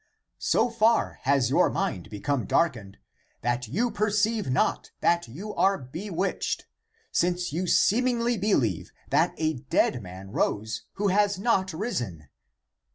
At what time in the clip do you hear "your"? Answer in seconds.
1.51-1.69